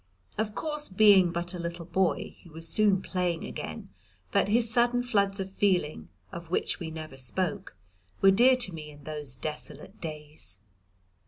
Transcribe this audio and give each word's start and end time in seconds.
Of 0.35 0.55
course 0.55 0.89
being 0.89 1.31
but 1.31 1.53
a 1.53 1.59
little 1.59 1.85
boy 1.85 2.33
he 2.39 2.49
was 2.49 2.67
soon 2.67 3.03
playing 3.03 3.45
again, 3.45 3.89
but 4.31 4.47
his 4.47 4.67
sudden 4.67 5.03
floods 5.03 5.39
of 5.39 5.47
feeling, 5.47 6.09
of 6.31 6.49
which 6.49 6.79
we 6.79 6.89
never 6.89 7.17
spoke, 7.17 7.75
were 8.19 8.31
dear 8.31 8.55
to 8.55 8.73
me 8.73 8.89
in 8.89 9.03
those 9.03 9.35
desolate 9.35 10.01
days. 10.01 10.57